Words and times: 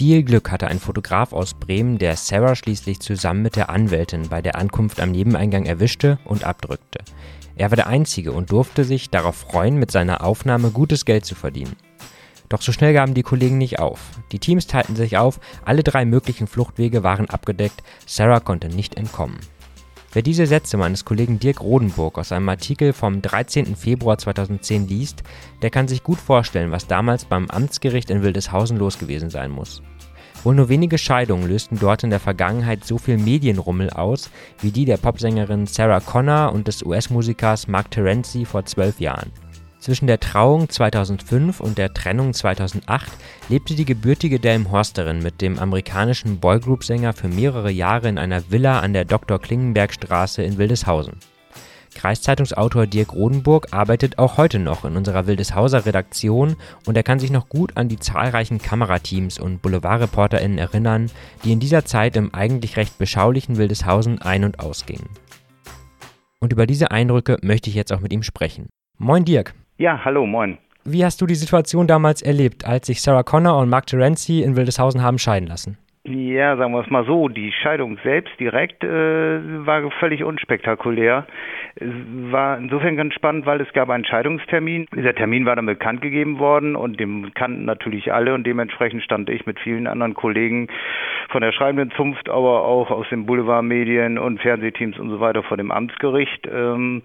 Viel 0.00 0.22
Glück 0.22 0.50
hatte 0.50 0.68
ein 0.68 0.80
Fotograf 0.80 1.34
aus 1.34 1.52
Bremen, 1.52 1.98
der 1.98 2.16
Sarah 2.16 2.56
schließlich 2.56 3.00
zusammen 3.00 3.42
mit 3.42 3.54
der 3.54 3.68
Anwältin 3.68 4.30
bei 4.30 4.40
der 4.40 4.56
Ankunft 4.56 4.98
am 4.98 5.10
Nebeneingang 5.10 5.66
erwischte 5.66 6.18
und 6.24 6.42
abdrückte. 6.42 7.00
Er 7.54 7.70
war 7.70 7.76
der 7.76 7.86
Einzige 7.86 8.32
und 8.32 8.50
durfte 8.50 8.84
sich 8.84 9.10
darauf 9.10 9.36
freuen, 9.36 9.76
mit 9.76 9.90
seiner 9.90 10.24
Aufnahme 10.24 10.70
gutes 10.70 11.04
Geld 11.04 11.26
zu 11.26 11.34
verdienen. 11.34 11.76
Doch 12.48 12.62
so 12.62 12.72
schnell 12.72 12.94
gaben 12.94 13.12
die 13.12 13.22
Kollegen 13.22 13.58
nicht 13.58 13.78
auf. 13.78 14.00
Die 14.32 14.38
Teams 14.38 14.66
teilten 14.66 14.96
sich 14.96 15.18
auf, 15.18 15.38
alle 15.66 15.82
drei 15.82 16.06
möglichen 16.06 16.46
Fluchtwege 16.46 17.02
waren 17.02 17.28
abgedeckt, 17.28 17.82
Sarah 18.06 18.40
konnte 18.40 18.70
nicht 18.70 18.96
entkommen. 18.96 19.38
Wer 20.12 20.22
diese 20.22 20.44
Sätze 20.46 20.76
meines 20.76 21.04
Kollegen 21.04 21.38
Dirk 21.38 21.60
Rodenburg 21.60 22.18
aus 22.18 22.32
einem 22.32 22.48
Artikel 22.48 22.92
vom 22.92 23.22
13. 23.22 23.76
Februar 23.76 24.18
2010 24.18 24.88
liest, 24.88 25.22
der 25.62 25.70
kann 25.70 25.86
sich 25.86 26.02
gut 26.02 26.18
vorstellen, 26.18 26.72
was 26.72 26.88
damals 26.88 27.26
beim 27.26 27.48
Amtsgericht 27.48 28.10
in 28.10 28.20
Wildeshausen 28.20 28.76
los 28.76 28.98
gewesen 28.98 29.30
sein 29.30 29.52
muss. 29.52 29.82
Wohl 30.42 30.56
nur 30.56 30.68
wenige 30.68 30.98
Scheidungen 30.98 31.48
lösten 31.48 31.78
dort 31.78 32.02
in 32.02 32.10
der 32.10 32.18
Vergangenheit 32.18 32.84
so 32.84 32.98
viel 32.98 33.18
Medienrummel 33.18 33.90
aus 33.90 34.30
wie 34.60 34.72
die 34.72 34.84
der 34.84 34.96
Popsängerin 34.96 35.66
Sarah 35.66 36.00
Connor 36.00 36.52
und 36.52 36.66
des 36.66 36.82
US-Musikers 36.82 37.68
Mark 37.68 37.92
Terenzi 37.92 38.44
vor 38.44 38.64
zwölf 38.64 38.98
Jahren. 38.98 39.30
Zwischen 39.80 40.06
der 40.06 40.20
Trauung 40.20 40.68
2005 40.68 41.58
und 41.58 41.78
der 41.78 41.94
Trennung 41.94 42.34
2008 42.34 43.10
lebte 43.48 43.74
die 43.74 43.86
gebürtige 43.86 44.38
Delmenhorsterin 44.38 45.22
mit 45.22 45.40
dem 45.40 45.58
amerikanischen 45.58 46.38
Boygroup-Sänger 46.38 47.14
für 47.14 47.28
mehrere 47.28 47.70
Jahre 47.70 48.10
in 48.10 48.18
einer 48.18 48.50
Villa 48.50 48.80
an 48.80 48.92
der 48.92 49.06
Dr. 49.06 49.40
Klingenberg-Straße 49.40 50.42
in 50.42 50.58
Wildeshausen. 50.58 51.14
Kreiszeitungsautor 51.94 52.86
Dirk 52.86 53.14
Rodenburg 53.14 53.68
arbeitet 53.72 54.18
auch 54.18 54.36
heute 54.36 54.58
noch 54.58 54.84
in 54.84 54.96
unserer 54.96 55.26
Wildeshauser 55.26 55.86
Redaktion 55.86 56.56
und 56.86 56.96
er 56.96 57.02
kann 57.02 57.18
sich 57.18 57.30
noch 57.30 57.48
gut 57.48 57.76
an 57.76 57.88
die 57.88 57.98
zahlreichen 57.98 58.58
Kamerateams 58.58 59.38
und 59.38 59.62
BoulevardreporterInnen 59.62 60.58
erinnern, 60.58 61.10
die 61.42 61.52
in 61.52 61.58
dieser 61.58 61.86
Zeit 61.86 62.16
im 62.16 62.34
eigentlich 62.34 62.76
recht 62.76 62.98
beschaulichen 62.98 63.56
Wildeshausen 63.56 64.20
ein- 64.20 64.44
und 64.44 64.60
ausgingen. 64.60 65.08
Und 66.38 66.52
über 66.52 66.66
diese 66.66 66.90
Eindrücke 66.90 67.38
möchte 67.42 67.70
ich 67.70 67.76
jetzt 67.76 67.92
auch 67.92 68.00
mit 68.00 68.12
ihm 68.12 68.22
sprechen. 68.22 68.68
Moin 68.98 69.24
Dirk. 69.24 69.54
Ja, 69.80 70.04
hallo, 70.04 70.26
moin. 70.26 70.58
Wie 70.84 71.06
hast 71.06 71.22
du 71.22 71.26
die 71.26 71.34
Situation 71.34 71.86
damals 71.86 72.20
erlebt, 72.20 72.66
als 72.66 72.88
sich 72.88 73.00
Sarah 73.00 73.22
Connor 73.22 73.58
und 73.58 73.70
Mark 73.70 73.86
Terenzi 73.86 74.42
in 74.42 74.54
Wildeshausen 74.54 75.02
haben 75.02 75.18
scheiden 75.18 75.48
lassen? 75.48 75.78
Ja, 76.04 76.56
sagen 76.56 76.72
wir 76.72 76.80
es 76.80 76.90
mal 76.90 77.04
so, 77.04 77.28
die 77.28 77.52
Scheidung 77.52 77.98
selbst 78.02 78.32
direkt 78.40 78.82
äh, 78.84 78.88
war 79.66 79.90
völlig 79.92 80.24
unspektakulär. 80.24 81.26
Es 81.76 81.88
war 82.30 82.58
insofern 82.58 82.96
ganz 82.96 83.14
spannend, 83.14 83.46
weil 83.46 83.60
es 83.60 83.72
gab 83.74 83.90
einen 83.90 84.04
Scheidungstermin. 84.04 84.86
Dieser 84.94 85.14
Termin 85.14 85.46
war 85.46 85.56
dann 85.56 85.66
bekannt 85.66 86.00
gegeben 86.00 86.38
worden 86.38 86.74
und 86.74 86.98
den 86.98 87.32
kannten 87.34 87.64
natürlich 87.64 88.12
alle 88.12 88.34
und 88.34 88.46
dementsprechend 88.46 89.02
stand 89.02 89.28
ich 89.28 89.44
mit 89.44 89.60
vielen 89.60 89.86
anderen 89.86 90.14
Kollegen 90.14 90.68
von 91.30 91.42
der 91.42 91.52
schreibenden 91.52 91.90
Zunft, 91.96 92.28
aber 92.28 92.64
auch 92.64 92.90
aus 92.90 93.06
den 93.10 93.26
Boulevardmedien 93.26 94.18
und 94.18 94.40
Fernsehteams 94.40 94.98
und 94.98 95.10
so 95.10 95.20
weiter 95.20 95.42
vor 95.42 95.58
dem 95.58 95.70
Amtsgericht. 95.70 96.48
Ähm, 96.50 97.02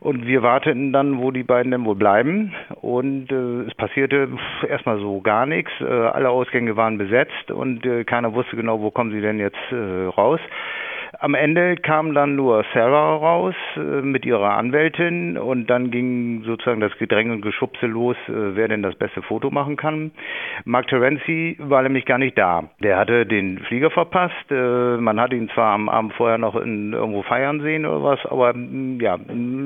und 0.00 0.26
wir 0.26 0.42
warteten 0.42 0.92
dann, 0.92 1.18
wo 1.18 1.30
die 1.30 1.42
beiden 1.42 1.72
denn 1.72 1.84
wohl 1.84 1.96
bleiben. 1.96 2.54
Und 2.80 3.30
äh, 3.30 3.68
es 3.68 3.74
passierte 3.74 4.28
erstmal 4.68 4.98
so 4.98 5.20
gar 5.20 5.46
nichts. 5.46 5.72
Äh, 5.80 5.84
alle 5.84 6.30
Ausgänge 6.30 6.76
waren 6.76 6.98
besetzt 6.98 7.50
und 7.50 7.84
äh, 7.86 8.04
keiner 8.04 8.34
wusste 8.34 8.56
genau, 8.56 8.80
wo 8.80 8.90
kommen 8.90 9.12
sie 9.12 9.20
denn 9.20 9.38
jetzt 9.38 9.56
äh, 9.70 10.06
raus. 10.06 10.40
Am 11.18 11.34
Ende 11.34 11.76
kam 11.76 12.14
dann 12.14 12.36
nur 12.36 12.64
Sarah 12.74 13.16
raus 13.16 13.54
äh, 13.76 13.80
mit 13.80 14.26
ihrer 14.26 14.56
Anwältin 14.56 15.38
und 15.38 15.68
dann 15.68 15.90
ging 15.90 16.42
sozusagen 16.44 16.80
das 16.80 16.96
Gedränge 16.98 17.32
und 17.32 17.42
Geschubse 17.42 17.86
los, 17.86 18.16
äh, 18.28 18.56
wer 18.56 18.68
denn 18.68 18.82
das 18.82 18.94
beste 18.94 19.22
Foto 19.22 19.50
machen 19.50 19.76
kann. 19.76 20.10
Mark 20.64 20.88
Terenzi 20.88 21.56
war 21.58 21.82
nämlich 21.82 22.04
gar 22.04 22.18
nicht 22.18 22.36
da. 22.36 22.64
Der 22.82 22.98
hatte 22.98 23.26
den 23.26 23.58
Flieger 23.60 23.90
verpasst. 23.90 24.50
Äh, 24.50 24.96
man 24.98 25.20
hat 25.20 25.32
ihn 25.32 25.48
zwar 25.50 25.74
am 25.74 25.88
Abend 25.88 26.12
vorher 26.14 26.38
noch 26.38 26.56
in, 26.56 26.92
irgendwo 26.92 27.22
feiern 27.22 27.60
sehen 27.60 27.86
oder 27.86 28.02
was, 28.02 28.26
aber 28.26 28.54
ja, 29.00 29.18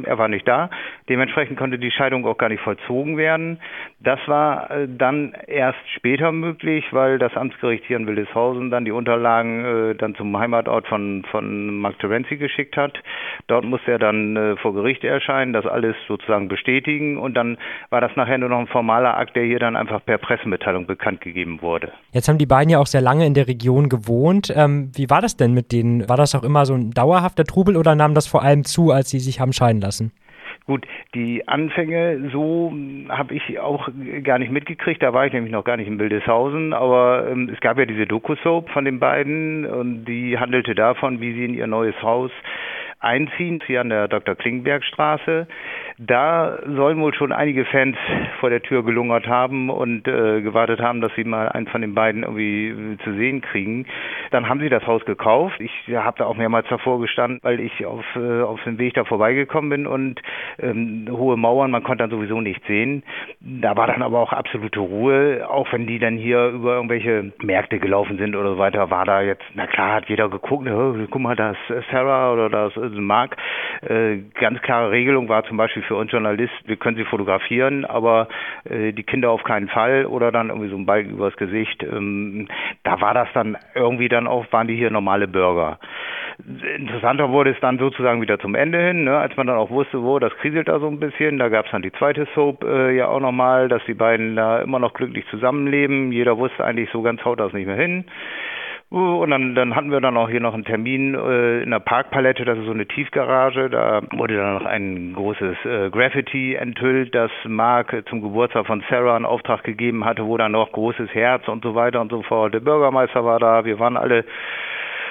er 0.05 0.19
war 0.19 0.29
nicht 0.29 0.47
da. 0.47 0.71
Dementsprechend 1.09 1.59
konnte 1.59 1.79
die 1.79 1.91
Scheidung 1.91 2.27
auch 2.27 2.39
gar 2.39 2.49
nicht 2.49 2.63
vollzogen 2.63 3.17
werden. 3.17 3.59
Das 4.01 4.21
war 4.27 4.71
äh, 4.71 4.89
dann 4.89 5.35
erst 5.47 5.79
später 5.97 6.33
möglich, 6.33 6.85
weil 6.93 7.19
das 7.19 7.37
Amtsgericht 7.37 7.85
hier 7.87 7.97
in 7.97 8.07
Wildeshausen 8.07 8.71
dann 8.71 8.85
die 8.85 8.93
Unterlagen 8.93 9.65
äh, 9.65 9.95
dann 9.95 10.15
zum 10.15 10.37
Heimatort 10.39 10.87
von, 10.87 11.25
von 11.31 11.40
von 11.41 11.79
Mark 11.79 11.99
Terenzi 11.99 12.37
geschickt 12.37 12.77
hat. 12.77 12.93
Dort 13.47 13.65
musste 13.65 13.93
er 13.93 13.99
dann 13.99 14.37
äh, 14.37 14.57
vor 14.57 14.75
Gericht 14.75 15.05
erscheinen, 15.05 15.53
das 15.53 15.67
alles 15.67 15.97
sozusagen 16.07 16.49
bestätigen 16.49 17.19
und 17.19 17.35
dann 17.35 17.57
war 17.89 18.01
das 18.01 18.15
nachher 18.17 18.39
nur 18.39 18.49
noch 18.49 18.59
ein 18.59 18.67
formaler 18.67 19.17
Akt, 19.17 19.37
der 19.37 19.45
hier 19.45 19.59
dann 19.59 19.77
einfach 19.77 20.05
per 20.05 20.19
Pressemitteilung 20.19 20.87
bekannt 20.87 21.21
gegeben 21.21 21.63
wurde. 21.63 21.93
Jetzt 22.13 22.29
haben 22.29 22.39
die 22.39 22.47
beiden 22.47 22.71
ja 22.71 22.79
auch 22.79 22.87
sehr 22.87 23.01
lange 23.01 23.27
in 23.27 23.35
der 23.35 23.49
Region 23.49 23.89
gewohnt. 23.89 24.53
Ähm, 24.55 24.93
wie 24.95 25.09
war 25.09 25.23
das 25.23 25.37
denn 25.37 25.55
mit 25.55 25.73
denen? 25.73 26.09
War 26.09 26.17
das 26.17 26.35
auch 26.35 26.43
immer 26.43 26.67
so 26.67 26.75
ein 26.75 26.91
dauerhafter 26.91 27.45
Trubel 27.45 27.77
oder 27.77 27.95
nahm 27.95 28.15
das 28.15 28.27
vor 28.27 28.43
allem 28.43 28.65
zu, 28.65 28.91
als 28.91 29.11
sie 29.11 29.21
sich 29.21 29.41
haben 29.41 29.53
scheiden 29.53 29.81
lassen? 29.81 30.13
Gut, 30.71 30.87
die 31.17 31.49
Anfänge 31.49 32.31
so 32.33 32.73
habe 33.09 33.35
ich 33.35 33.59
auch 33.59 33.89
gar 34.23 34.39
nicht 34.39 34.53
mitgekriegt. 34.53 35.03
Da 35.03 35.13
war 35.13 35.27
ich 35.27 35.33
nämlich 35.33 35.51
noch 35.51 35.65
gar 35.65 35.77
nicht 35.77 35.89
in 35.89 35.99
Bildeshausen. 35.99 36.73
Aber 36.75 37.27
ähm, 37.29 37.51
es 37.53 37.59
gab 37.59 37.77
ja 37.77 37.87
diese 37.87 38.07
Doku-Soap 38.07 38.71
von 38.71 38.85
den 38.85 39.01
beiden 39.01 39.67
und 39.67 40.05
die 40.05 40.39
handelte 40.39 40.77
davon, 40.77 41.21
wie 41.21 41.33
sie 41.33 41.45
in 41.45 41.55
ihr 41.55 41.67
neues 41.67 42.01
Haus 42.03 42.31
einziehen, 43.01 43.61
hier 43.67 43.81
an 43.81 43.89
der 43.89 44.09
Dr. 44.09 44.35
Klingbergstraße. 44.35 45.47
Da 45.99 46.59
sollen 46.67 47.01
wohl 47.01 47.15
schon 47.15 47.33
einige 47.33 47.65
Fans 47.65 47.97
vor 48.39 48.51
der 48.51 48.63
Tür 48.63 48.85
gelungert 48.85 49.27
haben 49.27 49.71
und 49.71 50.07
äh, 50.07 50.41
gewartet 50.43 50.81
haben, 50.81 51.01
dass 51.01 51.13
sie 51.15 51.25
mal 51.25 51.49
einen 51.49 51.67
von 51.67 51.81
den 51.81 51.95
beiden 51.95 52.23
irgendwie 52.23 52.97
zu 53.05 53.13
sehen 53.15 53.41
kriegen. 53.41 53.87
Dann 54.31 54.49
haben 54.49 54.61
sie 54.61 54.69
das 54.69 54.87
Haus 54.87 55.05
gekauft. 55.05 55.61
Ich 55.61 55.73
ja, 55.87 56.05
habe 56.05 56.19
da 56.19 56.27
auch 56.27 56.37
mehrmals 56.37 56.67
davor 56.69 57.01
gestanden, 57.01 57.41
weil 57.43 57.61
ich 57.61 57.85
auf, 57.85 58.05
äh, 58.17 58.43
auf 58.43 58.63
dem 58.65 58.79
Weg 58.79 58.95
da 58.95 59.05
vorbeigekommen 59.05 59.71
bin 59.71 59.87
und 59.87 60.21
ähm, 60.59 61.09
hohe 61.11 61.37
Mauern, 61.37 61.71
man 61.71 61.83
konnte 61.83 62.05
dann 62.05 62.11
sowieso 62.11 62.41
nicht 62.41 62.65
sehen. 62.67 63.03
Da 63.41 63.77
war 63.77 63.87
dann 63.87 64.03
aber 64.03 64.21
auch 64.21 64.33
absolute 64.33 64.81
Ruhe, 64.81 65.47
auch 65.49 65.73
wenn 65.73 65.87
die 65.87 65.99
dann 65.99 66.17
hier 66.17 66.49
über 66.49 66.75
irgendwelche 66.75 67.33
Märkte 67.43 67.79
gelaufen 67.79 68.19
sind 68.19 68.37
oder 68.37 68.53
so 68.53 68.59
weiter, 68.59 68.91
war 68.91 69.05
da 69.05 69.23
jetzt, 69.23 69.45
na 69.55 69.67
klar, 69.67 69.95
hat 69.95 70.09
jeder 70.09 70.29
geguckt, 70.29 70.69
oh, 70.69 70.95
guck 71.11 71.21
mal, 71.21 71.37
da 71.37 71.51
ist 71.53 71.91
Sarah 71.91 72.33
oder 72.33 72.49
da 72.49 72.67
ist 72.69 72.77
Mark. 72.99 73.37
Äh, 73.83 74.19
ganz 74.39 74.61
klare 74.63 74.91
Regelung 74.91 75.29
war 75.29 75.45
zum 75.45 75.57
Beispiel 75.57 75.83
für 75.83 75.97
uns 75.97 76.13
Journalisten, 76.13 76.69
wir 76.69 76.77
können 76.77 76.97
sie 76.97 77.05
fotografieren, 77.05 77.85
aber 77.85 78.29
äh, 78.65 78.93
die 78.93 79.03
Kinder 79.03 79.31
auf 79.31 79.43
keinen 79.45 79.69
Fall 79.69 80.07
oder 80.07 80.33
dann 80.33 80.49
irgendwie 80.49 80.71
so 80.71 80.77
ein 80.77 80.87
Balken 80.87 81.11
übers 81.11 81.37
Gesicht. 81.37 81.83
Ähm, 81.83 82.49
da 82.85 83.01
war 83.01 83.15
das 83.15 83.29
dann 83.35 83.57
irgendwie 83.75 84.09
dann 84.09 84.27
auch, 84.27 84.47
waren 84.53 84.69
die 84.69 84.77
hier 84.77 84.91
normale 84.91 85.29
Bürger. 85.29 85.79
Interessanter 86.77 87.31
wurde 87.31 87.51
es 87.51 87.61
dann 87.61 87.79
sozusagen 87.79 88.23
wieder 88.23 88.39
zum 88.39 88.55
Ende 88.55 88.79
hin, 88.79 89.05
ne, 89.05 89.19
als 89.19 89.37
man 89.37 89.47
dann 89.47 89.57
auch 89.57 89.71
wusste, 89.71 90.03
wo, 90.03 90.19
das 90.19 90.35
kriselt 90.37 90.69
da 90.69 90.79
so 90.79 90.89
ein 90.89 91.01
bisschen. 91.01 91.39
Da 91.39 91.49
gab 91.49 91.67
es 91.67 91.73
dann 91.73 91.83
die 91.83 91.93
zweite 91.93 92.27
Soap 92.35 92.65
äh, 92.65 92.97
ja 92.97 93.09
auch 93.09 93.21
nochmal, 93.21 93.69
dass 93.69 93.85
die 93.87 93.95
beiden 93.95 94.37
da 94.37 94.61
immer 94.61 94.79
noch 94.79 94.95
glücklich 94.95 95.27
zusammenleben. 95.31 96.13
Jeder 96.13 96.39
wusste 96.39 96.65
eigentlich, 96.65 96.91
so 96.91 97.03
ganz 97.03 97.25
haut 97.25 97.41
das 97.41 97.53
nicht 97.53 97.67
mehr 97.67 97.77
hin. 97.77 98.05
Und 98.91 99.31
dann, 99.31 99.55
dann 99.55 99.77
hatten 99.77 99.93
wir 99.93 100.01
dann 100.01 100.17
auch 100.17 100.29
hier 100.29 100.41
noch 100.41 100.53
einen 100.53 100.65
Termin 100.65 101.15
äh, 101.15 101.63
in 101.63 101.71
der 101.71 101.79
Parkpalette, 101.79 102.45
das 102.45 102.59
ist 102.59 102.65
so 102.65 102.73
eine 102.73 102.87
Tiefgarage. 102.87 103.71
Da 103.71 104.03
wurde 104.11 104.37
dann 104.37 104.55
noch 104.55 104.67
ein 104.67 105.13
großes 105.15 105.65
äh, 105.65 105.91
Graffiti 105.91 106.55
enthüllt, 106.57 107.15
das 107.15 107.31
Mark 107.45 107.95
zum 108.09 108.21
Geburtstag 108.21 108.67
von 108.67 108.83
Sarah 108.91 109.17
in 109.17 109.25
Auftrag 109.25 109.63
gegeben 109.63 110.05
hatte, 110.05 110.27
wo 110.27 110.37
dann 110.37 110.53
noch 110.53 110.73
großes 110.73 111.15
Herz 111.15 111.47
und 111.47 111.63
so 111.63 111.77
weiter 111.77 112.01
und 112.01 112.11
so 112.11 112.23
fort. 112.23 112.53
Der 112.53 112.61
Bürgermeister 112.61 113.25
war 113.25 113.39
da, 113.39 113.65
wir 113.65 113.79
waren 113.79 113.97
alle 113.97 114.25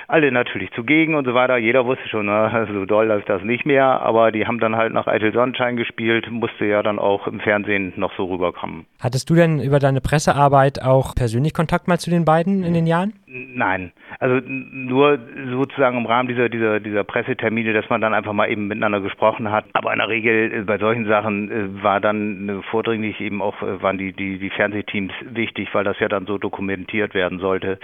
alle 0.10 0.32
natürlich 0.32 0.72
zugegen 0.72 1.16
und 1.16 1.26
so 1.26 1.34
weiter. 1.34 1.58
Jeder 1.58 1.86
wusste 1.86 2.08
schon, 2.10 2.26
na, 2.26 2.66
so 2.74 2.86
doll 2.86 3.08
läuft 3.08 3.30
das 3.30 3.44
nicht 3.44 3.66
mehr, 3.66 4.02
aber 4.02 4.32
die 4.32 4.46
haben 4.46 4.60
dann 4.60 4.76
halt 4.76 4.92
nach 4.92 5.08
Eitel 5.08 5.32
Sonnenschein 5.32 5.78
gespielt, 5.78 6.30
musste 6.32 6.66
ja 6.66 6.84
dann 6.84 7.00
auch 7.00 7.28
im 7.28 7.40
Fernsehen 7.40 7.94
noch 7.96 8.12
so 8.18 8.26
rüberkommen. 8.26 8.86
Hattest 9.00 9.30
du 9.30 9.36
denn 9.36 9.62
über 9.62 9.80
deine 9.80 10.02
Pressearbeit 10.02 10.82
auch 10.82 11.16
persönlich 11.16 11.54
Kontakt 11.54 11.88
mal 11.88 12.00
zu 12.00 12.10
den 12.10 12.26
beiden 12.26 12.64
in 12.64 12.74
den 12.74 12.88
Jahren? 12.88 13.14
Nein, 13.54 13.92
also 14.20 14.42
nur 14.46 15.20
sozusagen 15.52 15.98
im 15.98 16.06
Rahmen 16.06 16.28
dieser, 16.28 16.50
dieser, 16.50 16.80
dieser 16.80 17.04
Pressetermine, 17.04 17.74
dass 17.74 17.90
man 17.90 18.02
dann 18.02 18.14
einfach 18.14 18.34
mal 18.34 18.50
eben 18.50 18.68
miteinander 18.68 19.02
gesprochen 19.02 19.52
hat. 19.52 19.66
Aber 19.74 19.94
in 19.94 20.00
der 20.00 20.10
Regel 20.10 20.54
äh, 20.54 20.62
bei 20.62 20.78
solchen 20.78 21.06
Sachen 21.06 21.52
äh, 21.52 21.84
war 21.84 22.00
dann 22.00 22.50
äh, 22.50 22.62
vordringlich 22.64 23.20
eben 23.22 23.42
auch, 23.42 23.62
waren 23.62 23.98
die, 23.98 24.14
die, 24.14 24.40
die 24.40 24.50
Fernsehteams 24.50 25.14
wichtig, 25.32 25.70
weil 25.74 25.84
das 25.84 26.00
ja 26.00 26.08
dann 26.08 26.26
so 26.26 26.38
dokumentiert 26.38 27.14
werden 27.14 27.40
sollte. 27.40 27.80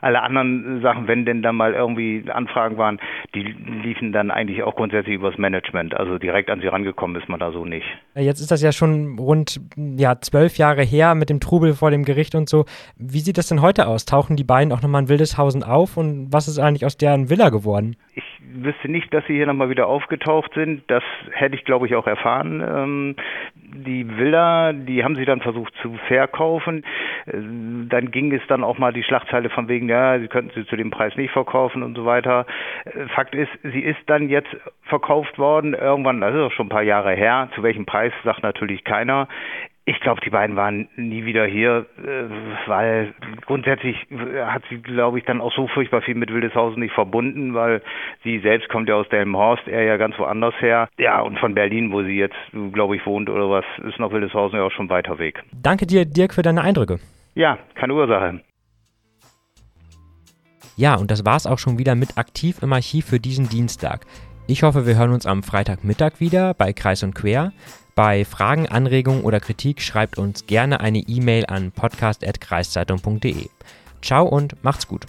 Alle 0.00 0.22
anderen 0.22 0.80
Sachen, 0.82 1.06
wenn 1.08 1.24
denn 1.24 1.42
dann 1.42 1.56
mal 1.56 1.74
irgendwie 1.74 2.24
Anfragen 2.28 2.76
waren, 2.76 2.98
die 3.34 3.42
liefen 3.42 4.12
dann 4.12 4.30
eigentlich 4.30 4.62
auch 4.62 4.74
grundsätzlich 4.74 5.14
übers 5.14 5.38
Management. 5.38 5.94
Also 5.94 6.18
direkt 6.18 6.50
an 6.50 6.60
sie 6.60 6.68
rangekommen 6.68 7.20
ist 7.20 7.28
man 7.28 7.40
da 7.40 7.52
so 7.52 7.64
nicht. 7.64 7.86
Jetzt 8.14 8.40
ist 8.40 8.50
das 8.50 8.62
ja 8.62 8.72
schon 8.72 9.18
rund 9.18 9.60
ja, 9.76 10.20
zwölf 10.20 10.58
Jahre 10.58 10.82
her 10.82 11.14
mit 11.14 11.30
dem 11.30 11.40
Trubel 11.40 11.74
vor 11.74 11.90
dem 11.90 12.04
Gericht 12.04 12.34
und 12.34 12.48
so. 12.48 12.64
Wie 12.96 13.20
sieht 13.20 13.38
das 13.38 13.48
denn 13.48 13.62
heute 13.62 13.86
aus? 13.86 14.04
Tauchen 14.04 14.36
die 14.36 14.44
beiden 14.44 14.72
auch 14.72 14.82
noch 14.82 14.88
nochmal 14.88 15.02
in 15.02 15.08
Wildeshausen 15.18 15.62
auf? 15.64 15.96
und 15.96 16.32
was 16.32 16.48
ist 16.48 16.58
eigentlich 16.58 16.84
aus 16.84 16.96
deren 16.96 17.28
Villa 17.28 17.48
geworden? 17.48 17.96
Ich 18.14 18.24
wüsste 18.52 18.88
nicht, 18.88 19.12
dass 19.12 19.24
sie 19.26 19.34
hier 19.34 19.46
nochmal 19.46 19.70
wieder 19.70 19.86
aufgetaucht 19.86 20.52
sind. 20.54 20.82
Das 20.88 21.02
hätte 21.32 21.54
ich, 21.54 21.64
glaube 21.64 21.86
ich, 21.86 21.94
auch 21.94 22.06
erfahren. 22.06 22.62
Ähm, 22.66 23.16
die 23.54 24.08
Villa, 24.16 24.72
die 24.72 25.04
haben 25.04 25.16
sie 25.16 25.24
dann 25.24 25.40
versucht 25.40 25.74
zu 25.82 25.94
verkaufen. 26.06 26.84
Äh, 27.26 27.32
dann 27.88 28.10
ging 28.10 28.32
es 28.32 28.42
dann 28.48 28.64
auch 28.64 28.78
mal 28.78 28.92
die 28.92 29.02
Schlagzeile 29.02 29.50
von 29.50 29.68
wegen, 29.68 29.88
ja, 29.88 30.18
sie 30.18 30.28
könnten 30.28 30.52
sie 30.54 30.66
zu 30.66 30.76
dem 30.76 30.90
Preis 30.90 31.16
nicht 31.16 31.32
verkaufen 31.32 31.82
und 31.82 31.96
so 31.96 32.04
weiter. 32.04 32.46
Äh, 32.84 33.08
Fakt 33.08 33.34
ist, 33.34 33.50
sie 33.62 33.80
ist 33.80 34.00
dann 34.06 34.28
jetzt 34.28 34.54
verkauft 34.82 35.38
worden, 35.38 35.74
irgendwann, 35.74 36.20
das 36.20 36.34
ist 36.34 36.40
auch 36.40 36.52
schon 36.52 36.66
ein 36.66 36.70
paar 36.70 36.82
Jahre 36.82 37.14
her. 37.14 37.48
Zu 37.54 37.62
welchem 37.62 37.86
Preis, 37.86 38.12
sagt 38.24 38.42
natürlich 38.42 38.84
keiner. 38.84 39.28
Ich 39.88 40.00
glaube, 40.00 40.20
die 40.20 40.28
beiden 40.28 40.54
waren 40.54 40.86
nie 40.96 41.24
wieder 41.24 41.46
hier, 41.46 41.86
äh, 41.96 42.68
weil 42.68 43.14
grundsätzlich 43.46 43.96
hat 44.44 44.62
sie, 44.68 44.82
glaube 44.82 45.18
ich, 45.18 45.24
dann 45.24 45.40
auch 45.40 45.54
so 45.54 45.66
furchtbar 45.66 46.02
viel 46.02 46.14
mit 46.14 46.30
Wildeshausen 46.30 46.78
nicht 46.78 46.92
verbunden, 46.92 47.54
weil 47.54 47.80
sie 48.22 48.38
selbst 48.40 48.68
kommt 48.68 48.90
ja 48.90 48.96
aus 48.96 49.08
Delmenhorst, 49.08 49.66
er 49.66 49.84
ja 49.84 49.96
ganz 49.96 50.18
woanders 50.18 50.52
her. 50.60 50.90
Ja, 50.98 51.22
und 51.22 51.38
von 51.38 51.54
Berlin, 51.54 51.90
wo 51.90 52.02
sie 52.02 52.18
jetzt, 52.18 52.36
glaube 52.74 52.96
ich, 52.96 53.06
wohnt 53.06 53.30
oder 53.30 53.48
was, 53.48 53.64
ist 53.88 53.98
noch 53.98 54.12
Wildeshausen 54.12 54.58
ja 54.58 54.66
auch 54.66 54.72
schon 54.72 54.90
weiter 54.90 55.18
weg. 55.18 55.42
Danke 55.52 55.86
dir, 55.86 56.04
Dirk, 56.04 56.34
für 56.34 56.42
deine 56.42 56.60
Eindrücke. 56.60 56.98
Ja, 57.34 57.56
keine 57.74 57.94
Ursache. 57.94 58.40
Ja, 60.76 60.96
und 60.96 61.10
das 61.10 61.24
war's 61.24 61.46
auch 61.46 61.58
schon 61.58 61.78
wieder 61.78 61.94
mit 61.94 62.18
Aktiv 62.18 62.58
im 62.60 62.74
Archiv 62.74 63.06
für 63.06 63.20
diesen 63.20 63.48
Dienstag. 63.48 64.04
Ich 64.46 64.62
hoffe, 64.64 64.86
wir 64.86 64.98
hören 64.98 65.14
uns 65.14 65.24
am 65.24 65.42
Freitagmittag 65.42 66.20
wieder 66.20 66.52
bei 66.52 66.74
Kreis 66.74 67.02
und 67.02 67.14
Quer. 67.14 67.52
Bei 67.98 68.24
Fragen, 68.24 68.68
Anregungen 68.68 69.24
oder 69.24 69.40
Kritik 69.40 69.82
schreibt 69.82 70.18
uns 70.18 70.46
gerne 70.46 70.78
eine 70.78 71.00
E-Mail 71.00 71.46
an 71.46 71.72
podcast.kreiszeitung.de. 71.72 73.48
Ciao 74.02 74.24
und 74.24 74.62
macht's 74.62 74.86
gut. 74.86 75.04